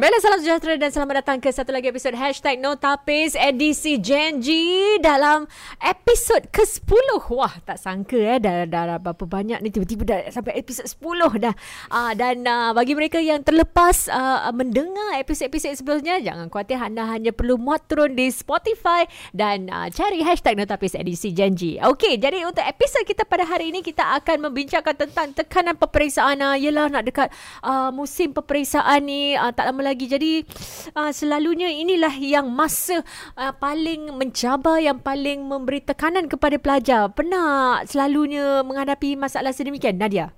Bella, 0.00 0.16
salam 0.16 0.40
sejahtera 0.40 0.80
dan 0.80 0.88
selamat 0.88 1.20
datang 1.20 1.44
ke 1.44 1.52
satu 1.52 1.76
lagi 1.76 1.92
episod 1.92 2.16
Hashtag 2.16 2.56
No 2.56 2.72
Tapis 2.72 3.36
edisi 3.36 4.00
Genji 4.00 4.96
dalam 4.96 5.44
episod 5.76 6.40
ke-10. 6.48 7.28
Wah, 7.28 7.60
tak 7.68 7.76
sangka 7.76 8.16
eh 8.16 8.40
dah, 8.40 8.64
dah, 8.64 8.96
dah 8.96 8.96
berapa 8.96 9.28
banyak 9.28 9.60
ni 9.60 9.68
tiba-tiba 9.68 10.08
dah 10.08 10.32
sampai 10.32 10.56
episod 10.56 10.88
10 10.88 11.44
dah. 11.44 11.52
Uh, 11.92 12.16
dan 12.16 12.40
uh, 12.48 12.72
bagi 12.72 12.96
mereka 12.96 13.20
yang 13.20 13.44
terlepas 13.44 14.08
uh, 14.08 14.48
mendengar 14.56 15.20
episod-episod 15.20 15.76
sebelumnya, 15.76 16.16
jangan 16.24 16.48
khawatir 16.48 16.80
anda 16.80 17.04
hanya 17.04 17.36
perlu 17.36 17.60
muat 17.60 17.84
turun 17.84 18.16
di 18.16 18.32
Spotify 18.32 19.04
dan 19.36 19.68
uh, 19.68 19.92
cari 19.92 20.24
Hashtag 20.24 20.56
No 20.56 20.64
Tapis 20.64 20.96
edisi 20.96 21.28
Genji. 21.36 21.76
Okey, 21.76 22.16
jadi 22.16 22.48
untuk 22.48 22.64
episod 22.64 23.04
kita 23.04 23.28
pada 23.28 23.44
hari 23.44 23.68
ini 23.68 23.84
kita 23.84 24.16
akan 24.16 24.48
membincangkan 24.48 24.96
tentang 24.96 25.36
tekanan 25.36 25.76
peperiksaan. 25.76 26.40
Uh, 26.40 26.56
yelah 26.56 26.88
nak 26.88 27.04
dekat 27.04 27.28
uh, 27.60 27.92
musim 27.92 28.32
peperiksaan 28.32 29.04
ni 29.04 29.36
uh, 29.36 29.52
tak 29.52 29.68
lama 29.68 29.84
lagi. 29.84 29.89
Jadi 29.96 30.46
uh, 30.94 31.10
selalunya 31.10 31.70
inilah 31.72 32.14
yang 32.20 32.46
masa 32.52 33.02
uh, 33.34 33.54
paling 33.56 34.14
mencabar, 34.14 34.78
yang 34.78 35.00
paling 35.00 35.42
memberi 35.42 35.80
tekanan 35.82 36.28
kepada 36.30 36.60
pelajar. 36.60 37.10
Pernah 37.10 37.82
selalunya 37.88 38.62
menghadapi 38.62 39.16
masalah 39.16 39.50
sedemikian, 39.50 39.98
Nadia? 39.98 40.30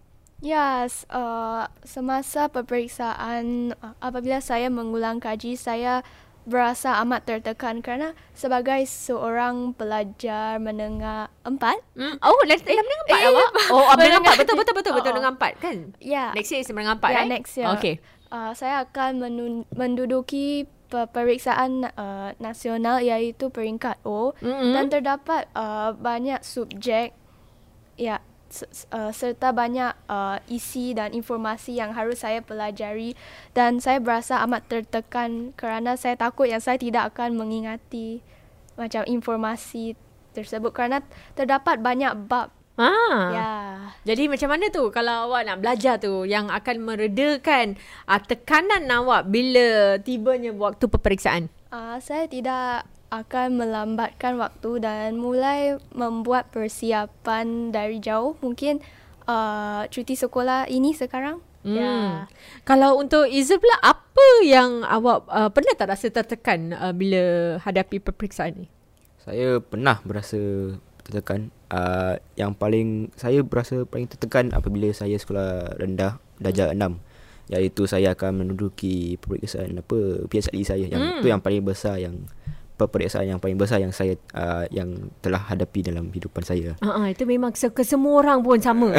Yes, 0.43 1.07
uh, 1.07 1.71
semasa 1.87 2.51
peperiksaan 2.51 3.79
uh, 3.79 3.95
apabila 4.03 4.43
saya 4.43 4.67
mengulang 4.67 5.23
kaji, 5.23 5.55
saya 5.55 6.03
berasa 6.43 6.99
amat 7.07 7.23
tertekan 7.23 7.79
kerana 7.81 8.13
sebagai 8.33 8.83
seorang 8.85 9.73
pelajar 9.73 10.59
menengah 10.59 11.31
empat. 11.43 11.79
Hmm. 11.95 12.19
Oh, 12.19 12.35
dah 12.43 12.59
dalam 12.59 12.83
menengah 12.83 13.05
empat 13.07 13.19
Eh, 13.19 13.29
awak? 13.31 13.51
Oh, 13.71 13.85
ah, 13.87 13.95
menengah 13.95 14.21
empat. 14.21 14.37
Betul, 14.43 14.57
betul, 14.59 14.75
betul. 14.75 14.93
Betul, 14.93 14.99
Oh, 14.99 15.07
oh. 15.07 15.15
menengah 15.15 15.35
empat 15.35 15.53
kan? 15.59 15.77
Ya. 16.03 16.35
Next 16.35 16.51
year 16.51 16.61
is 16.61 16.69
menengah 16.69 16.99
empat, 16.99 17.11
Ya, 17.11 17.19
right? 17.23 17.31
next 17.31 17.53
year. 17.55 17.69
Okay. 17.75 17.95
Uh, 18.33 18.51
saya 18.53 18.83
akan 18.83 19.21
menun- 19.21 19.67
menduduki 19.71 20.65
peperiksaan 20.89 21.89
uh, 21.89 22.37
nasional 22.37 23.01
iaitu 23.01 23.49
peringkat 23.49 23.97
O 24.05 24.37
Mm-mm. 24.41 24.77
dan 24.77 24.89
terdapat 24.89 25.49
uh, 25.53 25.97
banyak 25.97 26.41
subjek 26.41 27.17
ya 27.97 28.21
uh, 28.93 29.11
serta 29.11 29.51
banyak 29.57 29.97
uh, 30.07 30.39
isi 30.53 30.93
dan 30.93 31.17
informasi 31.17 31.81
yang 31.81 31.97
harus 31.97 32.21
saya 32.21 32.45
pelajari 32.45 33.17
dan 33.57 33.81
saya 33.81 33.99
berasa 33.99 34.45
amat 34.45 34.69
tertekan 34.69 35.57
kerana 35.57 35.97
saya 35.97 36.15
takut 36.21 36.47
yang 36.47 36.61
saya 36.61 36.77
tidak 36.77 37.17
akan 37.17 37.35
mengingati 37.41 38.21
macam 38.77 39.05
informasi 39.09 39.97
tersebut 40.33 40.73
kerana 40.73 41.05
terdapat 41.37 41.81
banyak 41.81 42.13
bab 42.29 42.53
Ah. 42.81 43.29
ya 43.29 43.53
Jadi 44.09 44.33
macam 44.33 44.49
mana 44.49 44.73
tu 44.73 44.89
kalau 44.89 45.29
awak 45.29 45.45
nak 45.45 45.61
belajar 45.61 46.01
tu 46.01 46.25
yang 46.25 46.49
akan 46.49 46.81
meredakan 46.81 47.77
uh, 48.09 48.17
tekanan 48.17 48.89
awak 48.89 49.29
bila 49.29 50.01
tibanya 50.01 50.57
waktu 50.57 50.89
peperiksaan? 50.89 51.53
Uh, 51.69 52.01
saya 52.01 52.25
tidak 52.25 52.89
akan 53.13 53.61
melambatkan 53.61 54.41
waktu 54.41 54.81
dan 54.81 55.21
mulai 55.21 55.77
membuat 55.93 56.49
persiapan 56.49 57.69
dari 57.69 58.01
jauh. 58.01 58.41
Mungkin 58.41 58.81
uh, 59.29 59.85
cuti 59.93 60.17
sekolah 60.17 60.73
ini 60.73 60.97
sekarang. 60.97 61.45
Hmm. 61.63 61.77
Ya. 61.77 62.27
Kalau 62.65 62.99
untuk 62.99 63.29
Izzul 63.29 63.61
pula 63.61 63.77
apa 63.85 64.27
yang 64.43 64.83
awak 64.83 65.29
uh, 65.29 65.53
pernah 65.53 65.77
tak 65.77 65.93
rasa 65.93 66.11
tertekan 66.11 66.73
uh, 66.75 66.91
bila 66.91 67.57
hadapi 67.63 68.01
peperiksaan 68.01 68.65
ni? 68.65 68.67
Saya 69.23 69.61
pernah 69.63 70.01
berasa 70.03 70.41
tertekan. 71.05 71.53
Uh, 71.71 72.19
yang 72.37 72.53
paling 72.53 73.09
saya 73.17 73.41
berasa 73.41 73.85
paling 73.89 74.09
tertekan 74.11 74.53
apabila 74.53 74.93
saya 74.93 75.17
sekolah 75.17 75.81
rendah 75.81 76.21
darjah 76.37 76.77
6 76.77 77.01
iaitu 77.49 77.89
saya 77.89 78.13
akan 78.13 78.45
menduduki 78.45 79.17
peperiksaan 79.19 79.81
apa 79.81 80.29
PSLE 80.29 80.63
saya 80.69 80.85
yang 80.85 81.01
Hmm. 81.01 81.19
itu 81.25 81.29
yang 81.33 81.41
paling 81.41 81.65
besar 81.65 81.97
yang 81.97 82.29
peperiksaan 82.87 83.31
yang 83.31 83.39
paling 83.39 83.59
besar 83.59 83.79
yang 83.79 83.95
saya 83.95 84.19
uh, 84.35 84.67
yang 84.75 85.11
telah 85.23 85.39
hadapi 85.39 85.87
dalam 85.87 86.11
kehidupan 86.11 86.43
saya. 86.43 86.75
Uh, 86.83 86.91
uh, 86.91 87.07
itu 87.07 87.23
memang 87.23 87.55
ke, 87.55 87.83
semua 87.87 88.23
orang 88.23 88.43
pun 88.43 88.59
sama. 88.59 88.93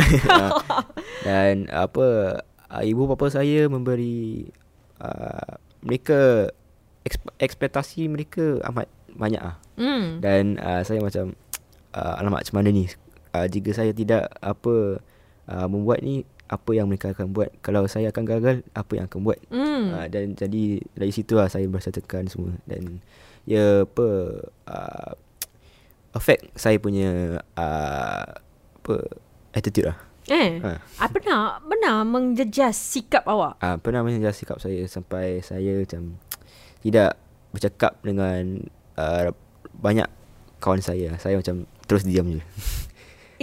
Dan 1.27 1.67
apa 1.67 2.39
uh, 2.71 2.83
ibu 2.83 3.05
bapa 3.05 3.27
saya 3.29 3.67
memberi 3.67 4.47
uh, 5.03 5.59
mereka 5.83 6.49
ekspe- 7.03 7.35
ekspektasi 7.37 8.07
mereka 8.07 8.63
amat 8.71 8.87
banyak 9.13 9.41
ah. 9.41 9.55
hmm. 9.77 10.23
Dan 10.23 10.57
uh, 10.57 10.81
saya 10.81 11.03
macam 11.03 11.35
uh, 11.97 12.19
alamak 12.19 12.47
macam 12.47 12.55
mana 12.63 12.69
ni 12.73 12.89
uh, 13.35 13.47
jika 13.49 13.75
saya 13.75 13.91
tidak 13.93 14.31
apa 14.41 14.97
uh, 15.49 15.67
membuat 15.69 16.01
ni 16.01 16.25
apa 16.51 16.69
yang 16.75 16.85
mereka 16.85 17.15
akan 17.15 17.33
buat 17.33 17.49
kalau 17.65 17.87
saya 17.89 18.13
akan 18.13 18.23
gagal 18.29 18.55
apa 18.77 18.91
yang 18.93 19.05
akan 19.09 19.19
buat 19.25 19.39
Hmm. 19.49 19.89
uh, 19.95 20.07
dan 20.11 20.37
jadi 20.37 20.83
dari 20.93 21.11
situ 21.13 21.33
lah 21.39 21.49
saya 21.49 21.65
berasa 21.65 21.89
tekan 21.89 22.29
semua 22.29 22.53
dan 22.69 23.01
ya 23.43 23.83
apa 23.83 24.07
uh, 24.67 25.11
affect 26.13 26.53
saya 26.53 26.77
punya 26.77 27.41
uh, 27.53 28.25
apa 28.79 28.95
attitude 29.51 29.89
lah 29.89 29.97
Eh, 30.23 30.55
Ha. 30.63 30.79
uh. 30.79 31.09
pernah 31.11 31.59
pernah 31.59 32.07
menjejas 32.07 32.79
sikap 32.79 33.27
awak? 33.27 33.59
uh, 33.59 33.75
pernah 33.75 34.07
menjelaskan 34.07 34.31
sikap 34.33 34.57
saya 34.63 34.87
sampai 34.87 35.43
saya 35.43 35.83
macam 35.83 36.15
tidak 36.79 37.19
bercakap 37.51 37.99
dengan 37.99 38.63
uh, 38.95 39.35
banyak 39.75 40.07
kawan 40.63 40.79
saya 40.79 41.11
saya 41.19 41.35
macam 41.35 41.67
terus 41.83 42.07
diam 42.07 42.31
je 42.31 42.39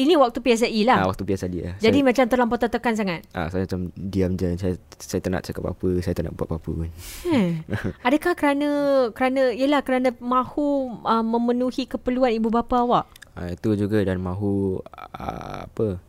Ini 0.01 0.17
waktu 0.17 0.41
PSLE 0.41 0.81
lah. 0.83 1.05
Ah, 1.05 1.07
waktu 1.07 1.23
biasa 1.23 1.45
dia. 1.47 1.77
Jadi 1.77 2.01
saya, 2.01 2.09
macam 2.09 2.25
terlampau 2.25 2.57
tertekan 2.57 2.95
sangat. 2.95 3.21
ah, 3.31 3.47
saya 3.47 3.69
macam 3.69 3.93
diam 3.95 4.33
je. 4.35 4.49
Saya 4.57 4.75
saya 4.97 5.21
tak 5.21 5.31
nak 5.31 5.43
cakap 5.45 5.63
apa-apa, 5.63 6.01
saya 6.01 6.15
tak 6.15 6.25
nak 6.25 6.35
buat 6.35 6.49
apa-apa 6.49 6.71
pun. 6.75 6.89
Hmm. 7.23 7.51
Adakah 8.09 8.33
kerana 8.33 8.69
kerana 9.13 9.53
yalah 9.53 9.81
kerana 9.81 10.09
mahu 10.17 10.67
uh, 11.03 11.21
memenuhi 11.21 11.85
keperluan 11.85 12.33
ibu 12.33 12.49
bapa 12.49 12.81
awak? 12.81 13.05
Ah, 13.33 13.53
itu 13.53 13.77
juga 13.77 14.01
dan 14.01 14.19
mahu 14.19 14.81
ah, 15.13 15.65
apa 15.65 16.01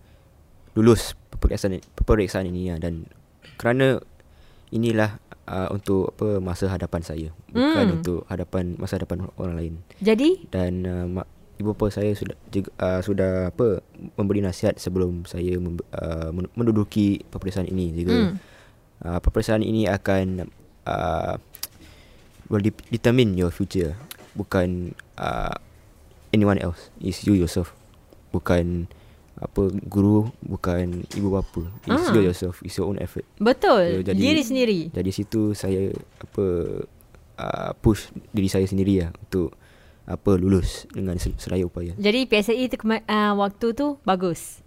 lulus 0.72 1.14
peperiksaan 1.30 1.78
peperiksaan 1.94 2.48
ini 2.48 2.72
ah, 2.72 2.80
dan 2.80 3.06
kerana 3.56 4.00
inilah 4.70 5.20
ah, 5.46 5.68
untuk 5.70 6.16
apa 6.16 6.40
masa 6.40 6.66
hadapan 6.66 7.02
saya 7.02 7.30
bukan 7.52 7.86
Hmm. 7.86 7.96
untuk 8.00 8.20
hadapan 8.26 8.74
masa 8.76 8.96
hadapan 8.96 9.28
orang 9.36 9.56
lain 9.56 9.74
Jadi 10.00 10.48
dan 10.48 10.74
uh, 10.84 11.06
mak, 11.06 11.28
ibu 11.62 11.72
bapa 11.72 11.88
saya 11.88 12.12
sudah 12.12 12.34
juga, 12.48 12.74
uh, 12.76 13.00
sudah 13.00 13.32
apa 13.48 13.86
memberi 14.16 14.42
nasihat 14.42 14.76
sebelum 14.76 15.24
saya 15.24 15.56
mem, 15.56 15.78
uh, 15.94 16.30
men- 16.32 16.50
menduduki 16.54 17.22
peperiksaan 17.24 17.66
ini. 17.66 17.94
Juga 17.94 18.12
Hmm. 18.12 18.34
uh, 19.00 19.20
peperiksaan 19.20 19.62
ini 19.62 19.86
akan 19.86 20.50
uh, 20.84 21.38
will 22.48 22.60
de- 22.60 22.86
determine 22.90 23.34
your 23.34 23.50
future. 23.50 23.94
Bukan 24.34 24.92
uh, 25.16 25.54
anyone 26.30 26.58
else. 26.58 26.90
Is 26.98 27.22
you 27.22 27.34
yourself. 27.34 27.78
Bukan 28.32 28.90
apa 29.38 29.62
guru 29.84 30.30
bukan 30.40 31.02
ibu 31.12 31.30
bapa. 31.30 31.66
It's 31.84 32.06
Ah. 32.06 32.14
you 32.14 32.24
yourself. 32.24 32.62
It's 32.62 32.76
your 32.76 32.86
own 32.86 32.98
effort. 32.98 33.26
Betul. 33.38 34.02
Ya, 34.02 34.14
jadi- 34.14 34.22
diri 34.24 34.42
sendiri. 34.42 34.80
jadi 34.90 35.10
situ 35.10 35.54
saya 35.54 35.90
apa 36.18 36.46
uh, 37.38 37.72
push 37.78 38.10
diri 38.30 38.48
saya 38.48 38.64
sendiri 38.64 39.02
lah 39.02 39.12
untuk 39.18 39.54
apa 40.12 40.32
lulus 40.36 40.86
dengan 40.92 41.16
se- 41.16 41.36
seraya 41.36 41.64
upaya. 41.64 41.96
Jadi 41.96 42.26
PSLE 42.26 42.68
tu 42.68 42.78
kema- 42.78 43.06
uh, 43.06 43.34
waktu 43.36 43.72
tu 43.72 43.96
bagus. 44.04 44.60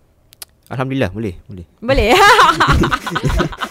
Alhamdulillah 0.66 1.12
boleh 1.12 1.34
boleh. 1.44 1.66
Boleh. 1.78 2.10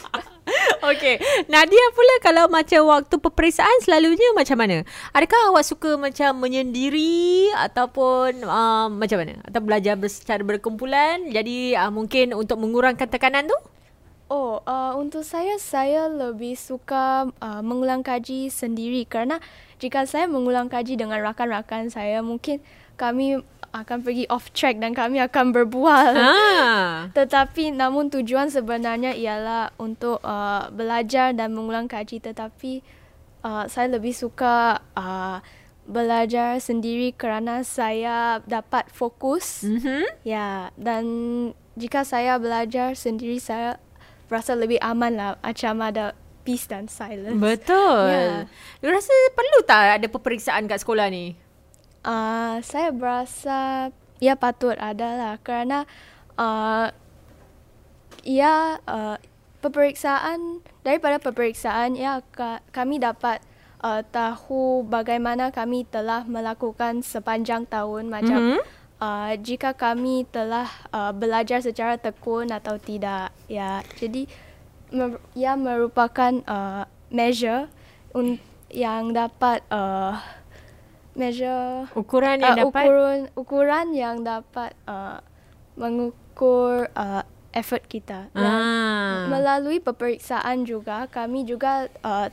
Okey. 0.84 1.16
Nadia 1.48 1.86
pula 1.96 2.16
kalau 2.20 2.46
macam 2.52 2.84
waktu 2.92 3.16
peperiksaan 3.16 3.78
selalunya 3.82 4.36
macam 4.36 4.60
mana? 4.60 4.84
Adakah 5.16 5.56
awak 5.56 5.64
suka 5.64 5.96
macam 5.96 6.36
menyendiri 6.38 7.48
ataupun 7.56 8.44
uh, 8.44 8.92
macam 8.92 9.24
mana? 9.24 9.40
Atau 9.48 9.64
belajar 9.64 9.96
secara 10.06 10.44
berkumpulan 10.44 11.32
jadi 11.32 11.80
uh, 11.80 11.92
mungkin 11.92 12.36
untuk 12.36 12.60
mengurangkan 12.60 13.08
tekanan 13.08 13.48
tu? 13.48 13.56
Oh, 14.34 14.66
uh, 14.66 14.98
untuk 14.98 15.22
saya, 15.22 15.62
saya 15.62 16.10
lebih 16.10 16.58
suka 16.58 17.30
uh, 17.38 17.62
mengulang 17.62 18.02
kaji 18.02 18.50
sendiri 18.50 19.06
kerana 19.06 19.38
jika 19.78 20.10
saya 20.10 20.26
mengulang 20.26 20.74
kaji 20.74 20.98
dengan 20.98 21.22
rakan-rakan 21.22 21.94
saya, 21.94 22.26
mungkin 22.26 22.58
kami 22.98 23.46
akan 23.70 24.02
pergi 24.02 24.26
off 24.34 24.50
track 24.50 24.82
dan 24.82 24.98
kami 24.98 25.22
akan 25.22 25.54
berbual. 25.54 26.18
Ah. 26.18 27.06
Tetapi 27.18 27.78
namun 27.78 28.10
tujuan 28.10 28.50
sebenarnya 28.50 29.14
ialah 29.14 29.70
untuk 29.78 30.18
uh, 30.26 30.66
belajar 30.74 31.38
dan 31.38 31.54
mengulang 31.54 31.86
kaji 31.86 32.18
tetapi 32.18 32.82
uh, 33.46 33.70
saya 33.70 33.86
lebih 33.98 34.18
suka 34.18 34.82
uh, 34.98 35.46
belajar 35.86 36.58
sendiri 36.58 37.14
kerana 37.14 37.62
saya 37.62 38.42
dapat 38.50 38.90
fokus. 38.90 39.62
Mhm. 39.62 40.26
Ya, 40.26 40.74
dan 40.74 41.04
jika 41.74 42.06
saya 42.06 42.38
belajar 42.38 42.94
sendiri 42.94 43.42
saya 43.42 43.83
rasa 44.34 44.58
lebih 44.58 44.82
aman 44.82 45.14
lah 45.14 45.32
macam 45.46 45.78
ada 45.86 46.18
peace 46.44 46.66
dan 46.66 46.90
silence. 46.90 47.38
Betul. 47.38 48.10
Ya. 48.10 48.50
You 48.82 48.90
rasa 48.90 49.14
perlu 49.38 49.60
tak 49.64 50.02
ada 50.02 50.08
peperiksaan 50.10 50.66
kat 50.66 50.82
sekolah 50.82 51.08
ni? 51.08 51.38
Uh, 52.04 52.60
saya 52.66 52.92
berasa 52.92 53.90
ia 54.20 54.36
patut 54.36 54.76
ada 54.76 55.16
lah 55.16 55.36
kerana 55.40 55.88
uh, 56.36 56.92
ia 58.28 58.80
uh, 58.84 59.16
peperiksaan 59.64 60.60
daripada 60.84 61.20
peperiksaan 61.20 61.96
ya 61.96 62.20
ka, 62.36 62.60
kami 62.76 63.00
dapat 63.00 63.40
uh, 63.80 64.04
tahu 64.04 64.84
bagaimana 64.84 65.52
kami 65.52 65.88
telah 65.88 66.28
melakukan 66.28 67.04
sepanjang 67.04 67.68
tahun 67.68 68.12
macam 68.12 68.40
Mhm. 68.40 68.52
mm-hmm. 68.60 68.82
Uh, 69.04 69.36
jika 69.36 69.76
kami 69.76 70.24
telah 70.32 70.72
uh, 70.96 71.12
belajar 71.12 71.60
secara 71.60 72.00
tekun 72.00 72.48
atau 72.56 72.80
tidak 72.80 73.36
ya 73.52 73.84
jadi 74.00 74.32
mer- 74.96 75.20
ia 75.36 75.60
merupakan 75.60 76.40
uh, 76.48 76.88
measure 77.12 77.68
un- 78.16 78.40
yang 78.72 79.12
dapat 79.12 79.60
uh, 79.68 80.16
measure 81.14 81.86
Ukuran 81.94 82.40
yang 82.42 82.56
uh, 82.56 82.60
dapat 82.64 82.84
ukuran 82.88 83.20
ukuran 83.38 83.88
yang 83.94 84.16
dapat 84.24 84.72
uh, 84.90 85.20
mengukur 85.78 86.90
uh, 86.98 87.22
effort 87.54 87.86
kita. 87.86 88.34
Dan 88.34 88.50
Ah. 88.50 89.30
Melalui 89.30 89.78
peperiksaan 89.78 90.66
juga 90.66 91.06
kami 91.06 91.46
juga 91.46 91.86
uh, 92.02 92.28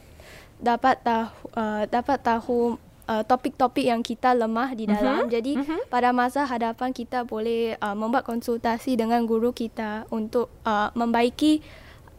dapat 0.56 0.96
tahu 1.04 1.28
uh, 1.56 1.84
dapat 1.88 2.18
tahu 2.24 2.80
uh, 3.10 3.22
topik-topik 3.26 3.82
yang 3.82 4.06
kita 4.06 4.30
lemah 4.38 4.70
di 4.78 4.86
dalam. 4.86 5.26
Mhm, 5.26 5.32
Jadi 5.34 5.52
mhm. 5.58 5.78
pada 5.90 6.14
masa 6.14 6.46
hadapan 6.46 6.94
kita 6.94 7.26
boleh 7.26 7.74
uh, 7.82 7.98
membuat 7.98 8.22
konsultasi 8.22 8.94
dengan 8.94 9.26
guru 9.26 9.50
kita 9.50 10.06
untuk 10.14 10.46
uh, 10.62 10.94
membaiki 10.94 11.58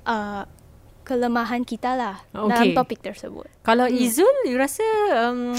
uh, 0.04 0.44
kelemahan 1.08 1.64
kita 1.64 1.96
lah 1.96 2.16
dalam 2.36 2.52
Okey. 2.52 2.76
topik 2.78 3.00
tersebut. 3.00 3.48
Kalau 3.64 3.88
Hmm. 3.88 3.98
Izul, 3.98 4.36
you 4.48 4.56
rasa 4.60 4.86
um, 5.28 5.56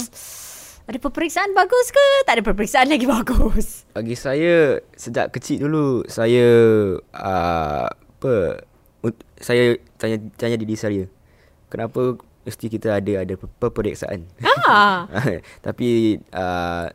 ada 0.87 0.99
peperiksaan 0.99 1.51
bagus 1.57 1.91
ke? 1.91 2.07
Tak 2.29 2.41
ada 2.41 2.45
peperiksaan 2.47 2.89
lagi 2.89 3.09
bagus. 3.17 3.89
Bagi 3.97 4.15
saya 4.15 4.79
sejak 4.95 5.35
kecil 5.35 5.67
dulu 5.67 6.07
saya 6.07 6.47
uh, 7.17 7.87
apa 7.91 8.35
saya 9.43 9.75
tanya 9.99 10.23
tanya 10.39 10.55
diri 10.55 10.79
saya 10.79 11.11
kenapa 11.67 12.23
mesti 12.43 12.67
kita 12.67 12.99
ada 12.99 13.23
ada 13.23 13.35
pe- 13.39 13.57
peperiksaan. 13.59 14.27
Ah. 14.67 15.07
Tapi 15.67 16.19
uh, 16.35 16.87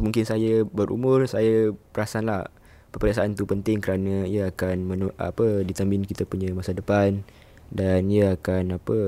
mungkin 0.00 0.24
saya 0.26 0.62
berumur 0.66 1.26
saya 1.26 1.74
perasan 1.94 2.26
lah 2.30 2.50
peperiksaan 2.94 3.34
tu 3.34 3.44
penting 3.44 3.82
kerana 3.82 4.22
ia 4.22 4.54
akan 4.54 4.76
menu, 4.86 5.06
apa 5.18 5.66
determine 5.66 6.06
kita 6.06 6.22
punya 6.26 6.54
masa 6.54 6.70
depan 6.70 7.26
dan 7.74 8.06
ia 8.06 8.38
akan 8.38 8.78
apa 8.78 8.98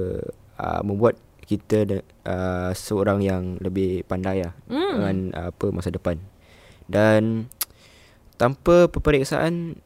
uh, 0.59 0.81
membuat 0.83 1.15
kita 1.47 1.87
de, 1.87 1.99
uh, 2.27 2.75
seorang 2.75 3.23
yang 3.23 3.55
lebih 3.63 4.03
pandai 4.11 4.43
lah 4.43 4.55
mm. 4.67 4.91
dengan 4.99 5.17
uh, 5.39 5.49
apa 5.55 5.67
masa 5.71 5.95
depan. 5.95 6.19
Dan 6.91 7.47
tanpa 8.35 8.91
peperiksaan 8.91 9.79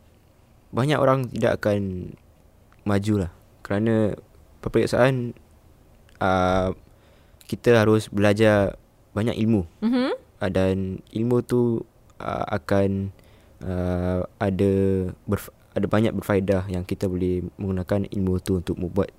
banyak 0.72 0.96
orang 0.96 1.28
tidak 1.28 1.60
akan 1.60 2.12
maju 2.88 3.28
lah 3.28 3.30
kerana 3.60 4.16
peperiksaan 4.64 5.36
uh, 6.20 6.70
kita 7.44 7.74
harus 7.76 8.06
belajar 8.06 8.76
banyak 9.10 9.34
ilmu 9.36 9.66
Mhm. 9.80 10.10
uh, 10.38 10.50
dan 10.50 10.74
ilmu 11.10 11.42
tu 11.42 11.82
uh, 12.16 12.44
akan 12.48 13.10
uh, 13.60 14.22
ada 14.38 14.72
berf- 15.24 15.50
ada 15.70 15.86
banyak 15.86 16.12
berfaedah 16.12 16.66
yang 16.66 16.82
kita 16.82 17.06
boleh 17.06 17.46
menggunakan 17.56 18.06
ilmu 18.08 18.38
tu 18.38 18.58
untuk 18.58 18.76
membuat 18.76 19.10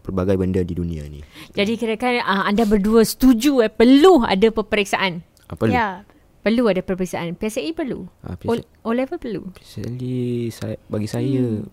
pelbagai 0.00 0.34
benda 0.36 0.62
di 0.62 0.70
dunia 0.70 1.02
ni. 1.04 1.18
Jadi 1.50 1.74
kira-kira 1.74 2.22
uh, 2.22 2.46
anda 2.46 2.62
berdua 2.62 3.02
setuju 3.02 3.58
eh 3.60 3.70
perlu 3.70 4.22
ada 4.22 4.46
peperiksaan. 4.48 5.22
Apa 5.46 5.66
Ya. 5.66 6.02
Perlu 6.40 6.70
ada 6.70 6.78
peperiksaan. 6.78 7.34
PSAE 7.34 7.74
perlu. 7.74 8.06
Ah, 8.22 8.38
O, 8.38 8.54
PSA- 8.54 8.70
o 8.80 8.94
level 8.94 9.18
perlu. 9.18 9.42
PSLE 9.52 10.18
saya 10.48 10.78
bagi 10.86 11.10
saya 11.10 11.26
hmm. 11.42 11.66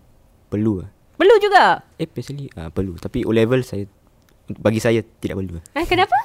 perlu 0.50 0.82
lah. 0.82 0.90
Perlu 1.14 1.34
juga. 1.38 1.86
Eh 1.94 2.10
PSLE 2.10 2.50
ah 2.54 2.74
perlu 2.74 2.98
tapi 2.98 3.22
O 3.22 3.30
level 3.30 3.62
saya 3.62 3.86
bagi 4.48 4.80
saya 4.80 5.00
tidak 5.20 5.40
perlu. 5.40 5.60
Eh, 5.74 5.86
kenapa? 5.88 6.16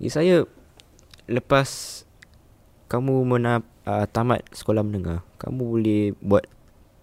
Bagi 0.00 0.10
saya 0.10 0.44
lepas 1.28 2.02
kamu 2.88 3.24
mena, 3.24 3.64
uh, 3.88 4.06
tamat 4.08 4.44
sekolah 4.52 4.84
menengah, 4.84 5.24
kamu 5.40 5.62
boleh 5.64 6.02
buat 6.20 6.44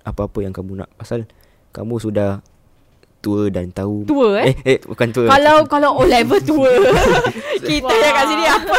apa-apa 0.02 0.42
yang 0.42 0.54
kamu 0.54 0.82
nak 0.82 0.90
pasal 0.98 1.30
kamu 1.72 2.02
sudah 2.02 2.42
tua 3.22 3.54
dan 3.54 3.70
tahu 3.70 4.02
Tua, 4.10 4.42
eh? 4.42 4.58
eh, 4.66 4.76
eh 4.76 4.78
bukan 4.82 5.14
tua 5.14 5.30
Kalau 5.30 5.62
kalau 5.72 5.90
O 6.02 6.10
level 6.10 6.42
tua. 6.42 6.74
kita 7.70 7.94
yang 7.94 8.14
kat 8.18 8.26
sini 8.26 8.46
apa? 8.50 8.76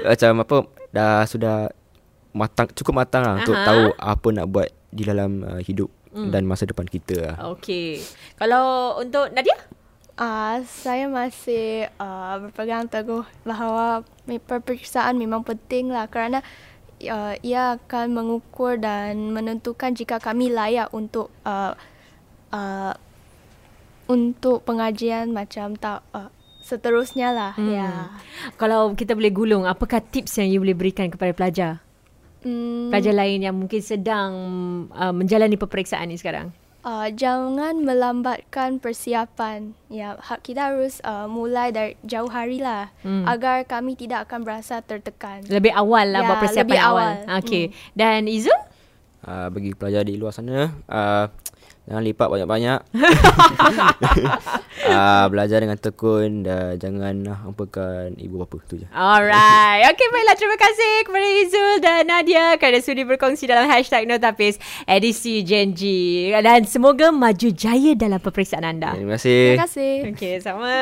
macam 0.12 0.32
apa 0.44 0.56
dah 0.92 1.24
sudah 1.24 1.56
matang 2.36 2.68
cukup 2.76 2.94
matang 3.04 3.22
lah 3.24 3.34
untuk 3.42 3.56
Aha. 3.56 3.66
tahu 3.66 3.82
apa 3.96 4.28
nak 4.36 4.46
buat 4.52 4.68
di 4.92 5.02
dalam 5.02 5.42
uh, 5.42 5.60
hidup 5.64 5.88
Hmm. 6.10 6.34
dan 6.34 6.42
masa 6.42 6.66
depan 6.66 6.90
kita 6.90 7.14
lah. 7.22 7.54
Okey. 7.54 8.02
Kalau 8.34 8.98
untuk 8.98 9.30
Nadia? 9.30 9.54
Uh, 10.20 10.60
saya 10.68 11.08
masih 11.08 11.88
uh, 11.96 12.36
berpegang 12.44 12.90
teguh 12.90 13.24
bahawa 13.40 14.04
peperiksaan 14.26 15.16
memang 15.16 15.40
penting 15.40 15.88
lah 15.88 16.10
kerana 16.10 16.44
uh, 17.08 17.32
ia 17.40 17.80
akan 17.80 18.12
mengukur 18.12 18.76
dan 18.76 19.32
menentukan 19.32 19.96
jika 19.96 20.20
kami 20.20 20.52
layak 20.52 20.92
untuk 20.92 21.32
uh, 21.48 21.72
uh, 22.52 22.92
untuk 24.10 24.66
pengajian 24.66 25.30
macam 25.30 25.78
tak 25.78 26.04
uh, 26.12 26.28
seterusnya 26.60 27.32
lah 27.32 27.52
Hmm. 27.56 27.72
ya. 27.72 27.90
Kalau 28.60 28.92
kita 28.92 29.16
boleh 29.16 29.32
gulung, 29.32 29.64
apakah 29.64 30.04
tips 30.04 30.36
yang 30.36 30.52
you 30.52 30.60
boleh 30.60 30.76
berikan 30.76 31.08
kepada 31.08 31.32
pelajar? 31.32 31.72
Hmm, 32.40 32.88
Pelajar 32.88 33.14
lain 33.14 33.38
yang 33.42 33.54
mungkin 33.54 33.80
sedang 33.80 34.32
uh, 34.90 35.10
menjalani 35.10 35.54
peperiksaan 35.54 36.06
ni 36.06 36.16
sekarang. 36.16 36.52
uh, 36.80 37.08
jangan 37.10 37.76
melambatkan 37.78 38.80
persiapan. 38.80 39.76
Ya, 39.86 40.14
kita 40.38 40.70
harus 40.70 41.00
uh, 41.02 41.26
mulai 41.26 41.68
dari 41.68 41.92
jauh 42.02 42.28
hari 42.28 42.56
lah 42.58 42.88
Hmm. 43.00 43.24
agar 43.24 43.64
kami 43.64 43.92
tidak 43.94 44.24
akan 44.24 44.40
berasa 44.40 44.80
tertekan. 44.80 45.44
Lebih 45.46 45.72
awal 45.74 46.08
lah 46.08 46.20
Ya, 46.22 46.26
buat 46.26 46.38
persiapan 46.40 46.64
lebih 46.66 46.80
awal. 46.80 46.88
awal. 46.88 47.12
Hmm. 47.26 47.38
Okey. 47.38 47.64
Dan 47.92 48.20
Izul? 48.26 48.59
Uh, 49.20 49.52
bagi 49.52 49.76
pelajar 49.76 50.00
di 50.00 50.16
luar 50.16 50.32
sana 50.32 50.72
uh, 50.88 51.28
jangan 51.90 52.02
lipat 52.06 52.28
banyak-banyak. 52.30 52.78
uh, 54.86 55.26
belajar 55.32 55.58
dengan 55.58 55.74
tekun 55.74 56.46
dan 56.46 56.78
jangan 56.78 57.14
hampakan 57.34 58.14
ibu 58.14 58.38
bapa 58.46 58.62
tu 58.68 58.78
je. 58.78 58.86
Alright. 58.94 59.90
Okey, 59.90 60.06
baiklah. 60.14 60.36
Terima 60.38 60.54
kasih 60.54 60.92
kepada 61.02 61.28
Izul 61.42 61.72
dan 61.82 62.06
Nadia 62.06 62.54
kerana 62.62 62.78
sudi 62.78 63.02
berkongsi 63.02 63.50
dalam 63.50 63.66
hashtag 63.66 64.06
Notapis 64.06 64.62
edisi 64.86 65.42
Gen 65.42 65.74
Z. 65.74 65.82
Dan 66.46 66.62
semoga 66.70 67.10
maju 67.10 67.48
jaya 67.50 67.98
dalam 67.98 68.22
peperiksaan 68.22 68.62
anda. 68.62 68.94
Terima 68.94 69.18
kasih. 69.18 69.58
Terima 69.58 69.66
kasih. 69.66 69.94
Okey, 70.14 70.34
sama. 70.38 70.74